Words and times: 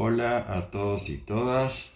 Hola 0.00 0.46
a 0.54 0.70
todos 0.70 1.08
y 1.08 1.16
todas. 1.16 1.92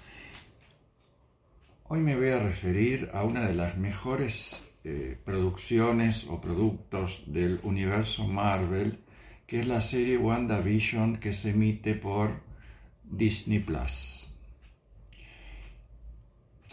Hoy 1.84 2.00
me 2.00 2.16
voy 2.16 2.30
a 2.30 2.40
referir 2.40 3.08
a 3.14 3.22
una 3.22 3.46
de 3.46 3.54
las 3.54 3.76
mejores 3.76 4.68
eh, 4.82 5.16
producciones 5.24 6.26
o 6.28 6.40
productos 6.40 7.22
del 7.28 7.60
universo 7.62 8.26
Marvel, 8.26 8.98
que 9.46 9.60
es 9.60 9.68
la 9.68 9.80
serie 9.80 10.18
WandaVision 10.18 11.18
que 11.18 11.32
se 11.32 11.50
emite 11.50 11.94
por 11.94 12.40
Disney 13.04 13.60
Plus. 13.60 14.34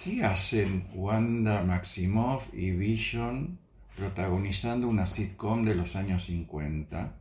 ¿Qué 0.04 0.24
hacen 0.24 0.88
Wanda 0.96 1.62
Maximoff 1.62 2.52
y 2.56 2.72
Vision 2.72 3.60
protagonizando 3.96 4.88
una 4.88 5.06
sitcom 5.06 5.64
de 5.64 5.76
los 5.76 5.96
años 5.96 6.26
50? 6.26 7.19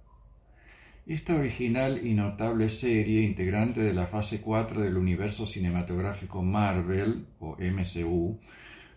Esta 1.08 1.36
original 1.36 2.06
y 2.06 2.12
notable 2.12 2.68
serie, 2.68 3.22
integrante 3.22 3.80
de 3.80 3.94
la 3.94 4.06
fase 4.08 4.42
4 4.42 4.82
del 4.82 4.98
universo 4.98 5.46
cinematográfico 5.46 6.42
Marvel 6.42 7.24
o 7.40 7.56
MCU, 7.58 8.38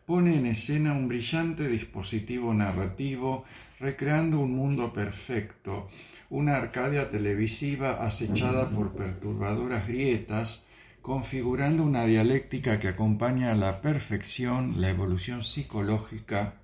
pone 0.06 0.36
en 0.36 0.46
escena 0.46 0.92
un 0.92 1.08
brillante 1.08 1.70
dispositivo 1.70 2.54
narrativo 2.54 3.46
recreando 3.80 4.42
un 4.42 4.58
mundo 4.58 4.92
perfecto, 4.92 5.88
una 6.30 6.58
Arcadia 6.58 7.10
televisiva 7.10 8.06
acechada 8.06 8.70
por 8.70 8.92
perturbadoras 8.92 9.88
grietas, 9.88 10.66
configurando 11.02 11.82
una 11.82 12.04
dialéctica 12.04 12.78
que 12.78 12.90
acompaña 12.90 13.54
a 13.54 13.56
la 13.56 13.80
perfección 13.80 14.82
la 14.82 14.90
evolución 14.90 15.44
psicológica 15.44 16.56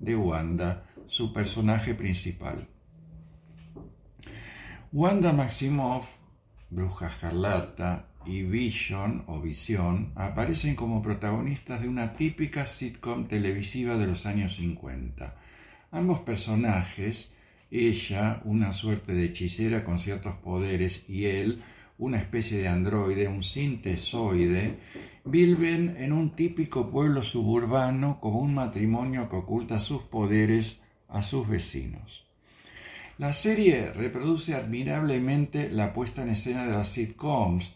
de 0.00 0.16
Wanda, 0.16 0.86
su 1.06 1.32
personaje 1.32 1.94
principal. 1.94 2.66
Wanda 4.90 5.34
Maximoff, 5.34 6.08
Bruja 6.70 7.08
Escarlata 7.08 8.06
y 8.24 8.42
Vision 8.42 9.22
o 9.26 9.38
Visión 9.38 10.12
aparecen 10.14 10.76
como 10.76 11.02
protagonistas 11.02 11.82
de 11.82 11.88
una 11.90 12.14
típica 12.14 12.66
sitcom 12.66 13.28
televisiva 13.28 13.98
de 13.98 14.06
los 14.06 14.24
años 14.24 14.56
50. 14.56 15.36
Ambos 15.90 16.20
personajes, 16.20 17.34
ella, 17.70 18.40
una 18.46 18.72
suerte 18.72 19.12
de 19.12 19.26
hechicera 19.26 19.84
con 19.84 19.98
ciertos 19.98 20.36
poderes, 20.36 21.04
y 21.06 21.26
él, 21.26 21.62
una 21.98 22.16
especie 22.16 22.56
de 22.56 22.68
androide, 22.68 23.28
un 23.28 23.42
sintesoide, 23.42 24.78
viven 25.26 25.96
en 25.98 26.14
un 26.14 26.34
típico 26.34 26.90
pueblo 26.90 27.22
suburbano 27.22 28.20
como 28.22 28.38
un 28.38 28.54
matrimonio 28.54 29.28
que 29.28 29.36
oculta 29.36 29.80
sus 29.80 30.00
poderes 30.04 30.80
a 31.08 31.22
sus 31.22 31.46
vecinos. 31.46 32.27
La 33.18 33.32
serie 33.32 33.92
reproduce 33.92 34.54
admirablemente 34.54 35.70
la 35.70 35.92
puesta 35.92 36.22
en 36.22 36.28
escena 36.28 36.66
de 36.66 36.72
las 36.72 36.90
sitcoms, 36.90 37.74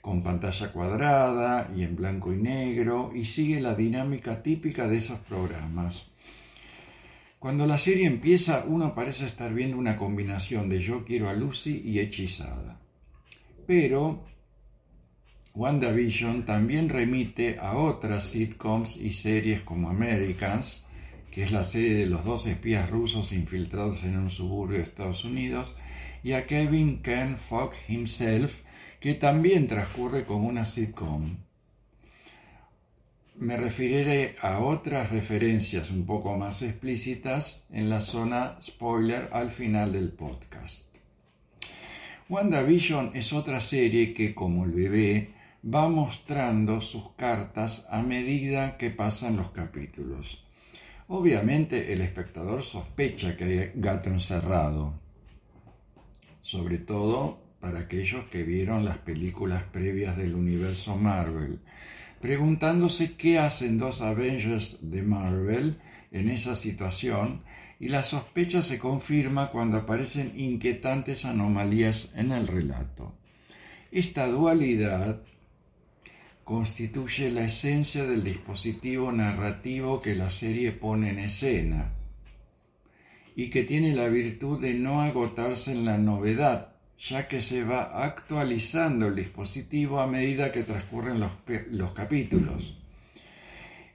con 0.00 0.22
pantalla 0.22 0.70
cuadrada 0.70 1.72
y 1.76 1.82
en 1.82 1.96
blanco 1.96 2.32
y 2.32 2.36
negro, 2.36 3.10
y 3.12 3.24
sigue 3.24 3.60
la 3.60 3.74
dinámica 3.74 4.44
típica 4.44 4.86
de 4.86 4.98
esos 4.98 5.18
programas. 5.18 6.12
Cuando 7.40 7.66
la 7.66 7.78
serie 7.78 8.06
empieza, 8.06 8.64
uno 8.64 8.94
parece 8.94 9.26
estar 9.26 9.52
viendo 9.52 9.76
una 9.76 9.96
combinación 9.96 10.68
de 10.68 10.80
Yo 10.80 11.04
quiero 11.04 11.28
a 11.28 11.34
Lucy 11.34 11.82
y 11.84 11.98
Hechizada. 11.98 12.78
Pero 13.66 14.24
WandaVision 15.52 16.46
también 16.46 16.88
remite 16.88 17.58
a 17.58 17.76
otras 17.76 18.28
sitcoms 18.28 18.96
y 18.98 19.12
series 19.12 19.62
como 19.62 19.90
Americans, 19.90 20.85
que 21.36 21.42
es 21.42 21.52
la 21.52 21.64
serie 21.64 21.92
de 21.96 22.06
los 22.06 22.24
dos 22.24 22.46
espías 22.46 22.88
rusos 22.88 23.30
infiltrados 23.30 24.04
en 24.04 24.16
un 24.16 24.30
suburbio 24.30 24.78
de 24.78 24.84
Estados 24.84 25.22
Unidos, 25.22 25.76
y 26.22 26.32
a 26.32 26.46
Kevin 26.46 27.02
Ken 27.02 27.36
Fox 27.36 27.76
himself, 27.90 28.62
que 29.00 29.12
también 29.12 29.68
transcurre 29.68 30.24
como 30.24 30.48
una 30.48 30.64
sitcom. 30.64 31.36
Me 33.34 33.58
referiré 33.58 34.36
a 34.40 34.60
otras 34.60 35.10
referencias 35.10 35.90
un 35.90 36.06
poco 36.06 36.38
más 36.38 36.62
explícitas 36.62 37.66
en 37.70 37.90
la 37.90 38.00
zona 38.00 38.56
spoiler 38.62 39.28
al 39.30 39.50
final 39.50 39.92
del 39.92 40.12
podcast. 40.12 40.86
WandaVision 42.30 43.10
es 43.12 43.34
otra 43.34 43.60
serie 43.60 44.14
que, 44.14 44.34
como 44.34 44.64
el 44.64 44.70
bebé, 44.70 45.34
va 45.62 45.86
mostrando 45.90 46.80
sus 46.80 47.10
cartas 47.10 47.86
a 47.90 48.00
medida 48.00 48.78
que 48.78 48.88
pasan 48.88 49.36
los 49.36 49.50
capítulos. 49.50 50.45
Obviamente 51.08 51.92
el 51.92 52.00
espectador 52.00 52.64
sospecha 52.64 53.36
que 53.36 53.44
hay 53.44 53.70
gato 53.76 54.10
encerrado, 54.10 54.94
sobre 56.40 56.78
todo 56.78 57.38
para 57.60 57.80
aquellos 57.80 58.24
que 58.26 58.42
vieron 58.42 58.84
las 58.84 58.98
películas 58.98 59.62
previas 59.64 60.16
del 60.16 60.34
universo 60.34 60.96
Marvel, 60.96 61.60
preguntándose 62.20 63.16
qué 63.16 63.38
hacen 63.38 63.78
dos 63.78 64.00
Avengers 64.00 64.78
de 64.90 65.02
Marvel 65.02 65.78
en 66.10 66.28
esa 66.28 66.56
situación 66.56 67.42
y 67.78 67.88
la 67.88 68.02
sospecha 68.02 68.62
se 68.62 68.78
confirma 68.78 69.50
cuando 69.50 69.76
aparecen 69.76 70.32
inquietantes 70.36 71.24
anomalías 71.24 72.12
en 72.16 72.32
el 72.32 72.48
relato. 72.48 73.14
Esta 73.92 74.26
dualidad 74.26 75.22
constituye 76.46 77.28
la 77.32 77.46
esencia 77.46 78.06
del 78.06 78.22
dispositivo 78.22 79.10
narrativo 79.10 80.00
que 80.00 80.14
la 80.14 80.30
serie 80.30 80.70
pone 80.70 81.10
en 81.10 81.18
escena 81.18 81.92
y 83.34 83.50
que 83.50 83.64
tiene 83.64 83.96
la 83.96 84.06
virtud 84.06 84.60
de 84.60 84.74
no 84.74 85.02
agotarse 85.02 85.72
en 85.72 85.84
la 85.84 85.98
novedad, 85.98 86.76
ya 86.98 87.26
que 87.26 87.42
se 87.42 87.64
va 87.64 88.04
actualizando 88.04 89.08
el 89.08 89.16
dispositivo 89.16 89.98
a 89.98 90.06
medida 90.06 90.52
que 90.52 90.62
transcurren 90.62 91.18
los, 91.18 91.92
capítulos, 91.94 92.78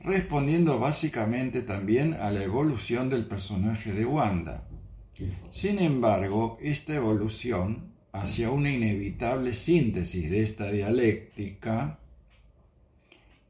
respondiendo 0.01 0.78
básicamente 0.78 1.61
también 1.61 2.16
a 2.16 2.31
la 2.31 2.44
evolución 2.44 3.09
del 3.09 3.28
personaje 3.28 3.94
de 3.94 4.06
Wanda. 4.06 4.67
Sin 5.51 5.79
embargo, 5.79 6.57
esta 6.61 6.95
evolución 6.95 7.94
hacia 8.11 8.51
una 8.51 8.69
inevitable 8.69 9.53
síntesis 9.53 10.29
de 10.29 10.44
esta 10.44 10.69
dialéctica 10.69 12.00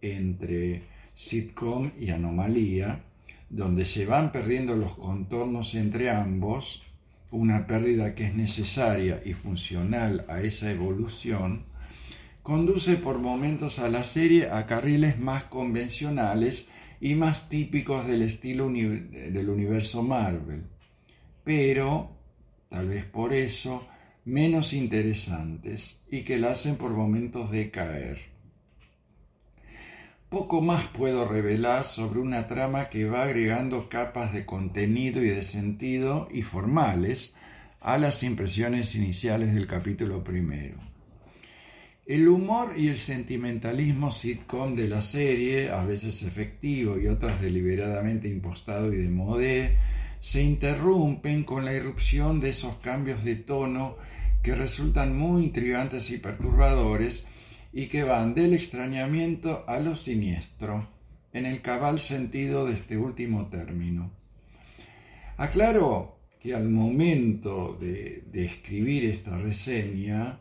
entre 0.02 0.84
sitcom 1.14 1.92
y 2.00 2.10
anomalía, 2.10 3.02
donde 3.50 3.86
se 3.86 4.06
van 4.06 4.32
perdiendo 4.32 4.76
los 4.76 4.96
contornos 4.96 5.76
entre 5.76 6.10
ambos, 6.10 6.84
una 7.32 7.68
pérdida 7.68 8.16
que 8.16 8.26
es 8.26 8.36
necesaria 8.36 9.22
y 9.26 9.34
funcional 9.34 10.26
a 10.28 10.42
esa 10.42 10.72
evolución, 10.72 11.64
conduce 12.44 12.96
por 12.96 13.20
momentos 13.20 13.80
a 13.80 13.90
la 13.90 14.04
serie 14.04 14.50
a 14.50 14.66
carriles 14.66 15.20
más 15.20 15.44
convencionales 15.44 16.70
y 17.00 17.16
más 17.16 17.50
típicos 17.50 18.08
del 18.08 18.22
estilo 18.22 18.70
del 18.70 19.50
universo 19.50 20.04
Marvel, 20.04 20.64
pero, 21.44 22.12
tal 22.70 22.88
vez 22.88 23.06
por 23.06 23.34
eso, 23.34 23.88
menos 24.26 24.74
interesantes 24.74 26.02
y 26.12 26.22
que 26.22 26.38
la 26.38 26.52
hacen 26.52 26.76
por 26.76 26.92
momentos 26.92 27.50
decaer. 27.52 28.31
Poco 30.32 30.62
más 30.62 30.86
puedo 30.86 31.28
revelar 31.28 31.86
sobre 31.86 32.22
una 32.22 32.48
trama 32.48 32.88
que 32.88 33.04
va 33.04 33.24
agregando 33.24 33.90
capas 33.90 34.32
de 34.32 34.46
contenido 34.46 35.22
y 35.22 35.28
de 35.28 35.44
sentido 35.44 36.30
y 36.32 36.42
formales 36.42 37.36
a 37.82 37.98
las 37.98 38.24
impresiones 38.24 38.96
iniciales 38.96 39.54
del 39.54 39.68
capítulo 39.68 40.24
primero. 40.24 40.78
El 42.06 42.30
humor 42.30 42.76
y 42.78 42.88
el 42.88 42.98
sentimentalismo 42.98 44.14
sitcom 44.14 44.74
de 44.74 44.88
la 44.88 45.02
serie, 45.02 45.70
a 45.70 45.84
veces 45.84 46.24
efectivo 46.24 46.98
y 46.98 47.08
otras 47.08 47.42
deliberadamente 47.42 48.30
impostado 48.30 48.94
y 48.94 49.00
de 49.00 49.10
modé, 49.10 49.78
se 50.22 50.42
interrumpen 50.42 51.44
con 51.44 51.66
la 51.66 51.74
irrupción 51.74 52.40
de 52.40 52.52
esos 52.52 52.78
cambios 52.78 53.26
de 53.26 53.36
tono 53.36 53.98
que 54.42 54.56
resultan 54.56 55.14
muy 55.14 55.44
intrigantes 55.44 56.10
y 56.10 56.20
perturbadores 56.20 57.28
y 57.74 57.88
que 57.88 58.04
van 58.04 58.34
del 58.34 58.54
extrañamiento 58.54 59.64
a 59.68 59.80
lo 59.80 59.96
siniestro, 59.96 60.90
en 61.34 61.46
el 61.46 61.62
cabal 61.62 62.00
sentido 62.00 62.66
de 62.66 62.74
este 62.74 62.98
último 62.98 63.48
término. 63.48 64.12
Aclaro 65.38 66.20
que 66.40 66.54
al 66.54 66.70
momento 66.70 67.78
de, 67.80 68.24
de, 68.32 68.46
escribir 68.46 69.06
esta 69.06 69.38
reseña, 69.38 70.40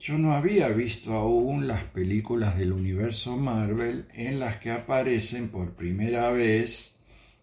yo 0.00 0.18
no 0.18 0.34
había 0.34 0.68
visto 0.68 1.12
aún 1.14 1.66
las 1.66 1.84
películas 1.84 2.58
del 2.58 2.72
universo 2.72 3.36
Marvel 3.36 4.06
en 4.14 4.38
las 4.38 4.58
que 4.58 4.70
aparecen 4.70 5.48
por 5.48 5.74
primera 5.74 6.30
vez 6.30 6.98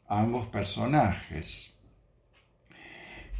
ambos 0.08 0.48
personajes. 0.48 1.75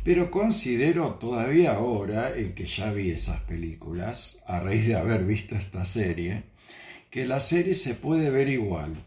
Pero 0.06 0.30
considero 0.30 1.16
todavía 1.16 1.74
ahora, 1.74 2.30
el 2.30 2.54
que 2.54 2.68
ya 2.68 2.94
vi 2.94 3.10
esas 3.10 3.42
películas, 3.42 4.40
a 4.46 4.60
raíz 4.60 4.86
de 4.86 4.96
haber 4.96 5.26
visto 5.26 5.56
esta 5.56 5.84
serie, 5.84 6.44
que 7.10 7.26
la 7.26 7.40
serie 7.40 7.74
se 7.74 7.96
puede 7.96 8.30
ver 8.30 8.48
igual. 8.48 9.04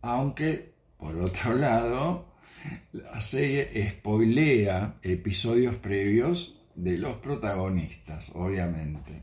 Aunque, 0.00 0.72
por 0.96 1.16
otro 1.16 1.52
lado, 1.66 2.28
la 2.92 3.20
serie 3.20 3.90
spoilea 3.90 4.94
episodios 5.02 5.74
previos 5.74 6.56
de 6.74 6.96
los 6.96 7.18
protagonistas, 7.18 8.30
obviamente. 8.32 9.20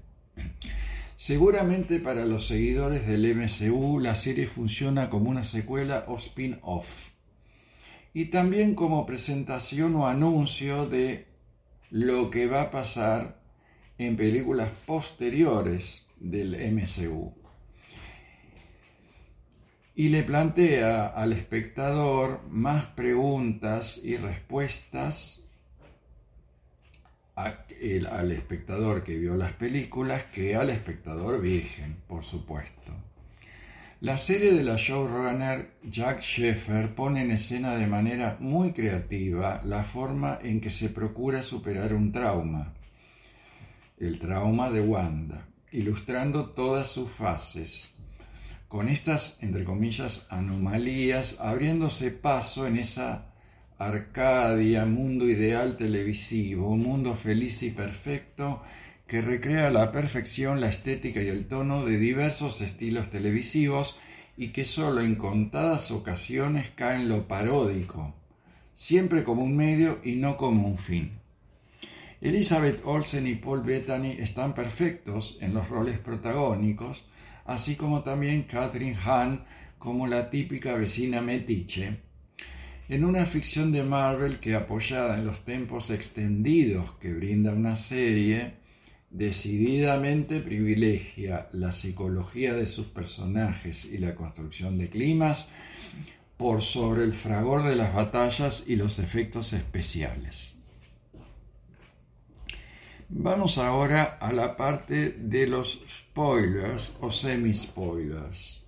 Seguramente 1.15 1.97
para 2.01 2.23
los 2.25 2.45
seguidores 2.45 3.07
del 3.07 3.35
MCU 3.35 3.99
la 3.99 4.13
serie 4.13 4.45
funciona 4.45 5.09
como 5.09 5.31
una 5.31 5.43
secuela 5.43 6.05
o 6.07 6.17
spin-off 6.17 7.12
y 8.13 8.25
también 8.25 8.75
como 8.75 9.05
presentación 9.05 9.95
o 9.95 10.07
anuncio 10.07 10.85
de 10.85 11.27
lo 11.89 12.29
que 12.29 12.47
va 12.47 12.63
a 12.63 12.71
pasar 12.71 13.41
en 13.97 14.15
películas 14.15 14.71
posteriores 14.85 16.07
del 16.19 16.55
MCU. 16.73 17.33
Y 19.95 20.09
le 20.09 20.23
plantea 20.23 21.07
al 21.07 21.33
espectador 21.33 22.41
más 22.49 22.87
preguntas 22.87 24.03
y 24.03 24.17
respuestas 24.17 25.43
al 27.35 28.31
espectador 28.31 29.03
que 29.03 29.17
vio 29.17 29.35
las 29.35 29.53
películas 29.53 30.25
que 30.25 30.55
al 30.55 30.69
espectador 30.69 31.41
virgen, 31.41 31.97
por 32.07 32.23
supuesto. 32.23 32.93
La 34.03 34.17
serie 34.17 34.51
de 34.51 34.65
la 34.65 34.75
showrunner 34.75 35.75
Jack 35.89 36.19
Sheffer 36.19 36.93
pone 36.93 37.21
en 37.21 37.31
escena 37.31 37.77
de 37.77 37.87
manera 37.87 38.35
muy 38.37 38.73
creativa 38.73 39.61
la 39.63 39.85
forma 39.85 40.39
en 40.43 40.59
que 40.59 40.69
se 40.71 40.89
procura 40.89 41.41
superar 41.41 41.93
un 41.93 42.11
trauma, 42.11 42.73
el 43.97 44.19
trauma 44.19 44.69
de 44.69 44.81
Wanda, 44.81 45.47
ilustrando 45.71 46.49
todas 46.49 46.91
sus 46.91 47.09
fases, 47.11 47.95
con 48.67 48.89
estas, 48.89 49.41
entre 49.41 49.63
comillas, 49.63 50.27
anomalías, 50.29 51.39
abriéndose 51.39 52.11
paso 52.11 52.67
en 52.67 52.79
esa 52.79 53.31
Arcadia, 53.77 54.85
mundo 54.85 55.29
ideal 55.29 55.77
televisivo, 55.77 56.71
un 56.71 56.83
mundo 56.83 57.15
feliz 57.15 57.63
y 57.63 57.71
perfecto 57.71 58.63
que 59.07 59.21
recrea 59.21 59.67
a 59.67 59.71
la 59.71 59.91
perfección 59.91 60.61
la 60.61 60.69
estética 60.69 61.21
y 61.21 61.27
el 61.27 61.45
tono 61.47 61.85
de 61.85 61.97
diversos 61.97 62.61
estilos 62.61 63.09
televisivos 63.09 63.97
y 64.37 64.49
que 64.49 64.65
solo 64.65 65.01
en 65.01 65.15
contadas 65.15 65.91
ocasiones 65.91 66.71
cae 66.75 66.95
en 66.95 67.09
lo 67.09 67.27
paródico, 67.27 68.15
siempre 68.73 69.23
como 69.23 69.43
un 69.43 69.55
medio 69.55 69.99
y 70.03 70.15
no 70.15 70.37
como 70.37 70.67
un 70.67 70.77
fin. 70.77 71.19
Elizabeth 72.21 72.81
Olsen 72.85 73.27
y 73.27 73.35
Paul 73.35 73.63
Bettany 73.63 74.13
están 74.19 74.55
perfectos 74.55 75.37
en 75.41 75.53
los 75.53 75.67
roles 75.67 75.99
protagónicos, 75.99 77.03
así 77.45 77.75
como 77.75 78.01
también 78.01 78.43
Catherine 78.43 78.95
Hahn 78.95 79.43
como 79.77 80.07
la 80.07 80.29
típica 80.29 80.73
vecina 80.75 81.21
metiche, 81.21 81.97
en 82.87 83.03
una 83.03 83.25
ficción 83.25 83.73
de 83.73 83.83
Marvel 83.83 84.39
que 84.39 84.55
apoyada 84.55 85.17
en 85.17 85.25
los 85.25 85.43
tiempos 85.43 85.89
extendidos 85.89 86.93
que 87.01 87.13
brinda 87.13 87.51
una 87.51 87.75
serie, 87.75 88.62
decididamente 89.13 90.39
privilegia 90.39 91.47
la 91.51 91.71
psicología 91.71 92.53
de 92.53 92.65
sus 92.65 92.87
personajes 92.87 93.85
y 93.85 93.99
la 93.99 94.15
construcción 94.15 94.79
de 94.79 94.89
climas 94.89 95.49
por 96.35 96.63
sobre 96.63 97.03
el 97.03 97.13
fragor 97.13 97.63
de 97.63 97.75
las 97.75 97.93
batallas 97.93 98.65
y 98.67 98.75
los 98.75 98.97
efectos 98.97 99.53
especiales. 99.53 100.55
Vamos 103.07 103.59
ahora 103.59 104.17
a 104.19 104.33
la 104.33 104.57
parte 104.57 105.11
de 105.11 105.45
los 105.45 105.79
spoilers 105.87 106.93
o 106.99 107.11
semi-spoilers. 107.11 108.62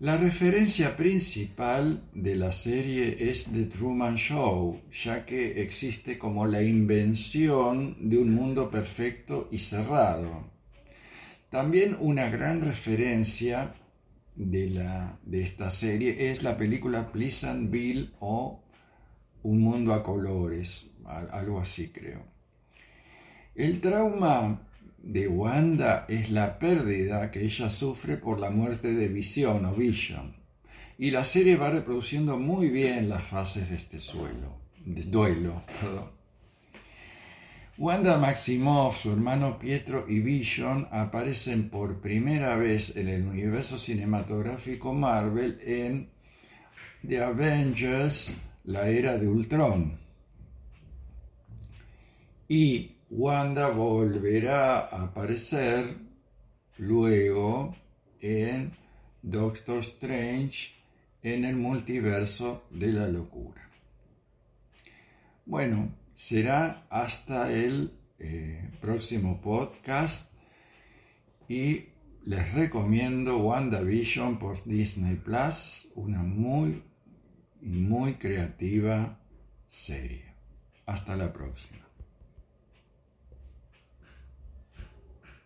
La 0.00 0.16
referencia 0.16 0.96
principal 0.96 2.02
de 2.12 2.34
la 2.34 2.50
serie 2.50 3.30
es 3.30 3.44
The 3.52 3.66
Truman 3.66 4.16
Show, 4.16 4.80
ya 5.04 5.24
que 5.24 5.62
existe 5.62 6.18
como 6.18 6.46
la 6.46 6.60
invención 6.62 7.96
de 8.00 8.18
un 8.18 8.34
mundo 8.34 8.72
perfecto 8.72 9.48
y 9.52 9.60
cerrado. 9.60 10.50
También 11.48 11.96
una 12.00 12.28
gran 12.28 12.60
referencia 12.60 13.72
de, 14.34 14.70
la, 14.70 15.20
de 15.22 15.42
esta 15.42 15.70
serie 15.70 16.28
es 16.28 16.42
la 16.42 16.58
película 16.58 17.12
Pleasantville 17.12 18.14
o 18.18 18.64
Un 19.44 19.60
mundo 19.60 19.94
a 19.94 20.02
colores, 20.02 20.90
algo 21.04 21.60
así 21.60 21.90
creo. 21.90 22.24
El 23.54 23.80
trauma 23.80 24.63
de 25.04 25.28
Wanda 25.28 26.06
es 26.08 26.30
la 26.30 26.58
pérdida 26.58 27.30
que 27.30 27.44
ella 27.44 27.68
sufre 27.68 28.16
por 28.16 28.40
la 28.40 28.50
muerte 28.50 28.94
de 28.94 29.08
Vision 29.08 29.66
o 29.66 29.74
Vision. 29.74 30.34
Y 30.96 31.10
la 31.10 31.24
serie 31.24 31.56
va 31.56 31.70
reproduciendo 31.70 32.38
muy 32.38 32.70
bien 32.70 33.08
las 33.08 33.22
fases 33.24 33.68
de 33.68 33.76
este 33.76 34.00
suelo, 34.00 34.60
duelo. 34.84 35.62
Wanda 37.76 38.16
Maximoff, 38.16 39.02
su 39.02 39.10
hermano 39.10 39.58
Pietro 39.58 40.06
y 40.08 40.20
Vision 40.20 40.88
aparecen 40.90 41.68
por 41.68 42.00
primera 42.00 42.56
vez 42.56 42.96
en 42.96 43.08
el 43.08 43.26
universo 43.26 43.78
cinematográfico 43.78 44.94
Marvel 44.94 45.58
en 45.60 46.08
The 47.06 47.22
Avengers, 47.22 48.36
la 48.64 48.88
era 48.88 49.18
de 49.18 49.26
Ultron. 49.28 49.98
Y 52.48 52.93
Wanda 53.16 53.68
volverá 53.68 54.88
a 54.88 55.04
aparecer 55.04 55.98
luego 56.78 57.76
en 58.20 58.72
Doctor 59.22 59.78
Strange 59.82 60.72
en 61.22 61.44
el 61.44 61.54
multiverso 61.54 62.64
de 62.70 62.88
la 62.88 63.06
locura. 63.06 63.70
Bueno, 65.46 65.94
será 66.12 66.88
hasta 66.90 67.52
el 67.52 67.92
eh, 68.18 68.68
próximo 68.80 69.40
podcast 69.40 70.32
y 71.48 71.84
les 72.24 72.52
recomiendo 72.52 73.38
WandaVision 73.38 74.40
por 74.40 74.64
Disney 74.64 75.14
Plus, 75.14 75.86
una 75.94 76.18
muy, 76.18 76.82
muy 77.60 78.14
creativa 78.14 79.20
serie. 79.68 80.34
Hasta 80.84 81.14
la 81.14 81.32
próxima. 81.32 81.83